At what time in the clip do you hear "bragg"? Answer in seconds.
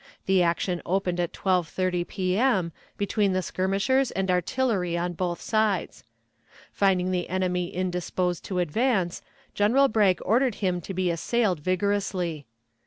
9.89-10.17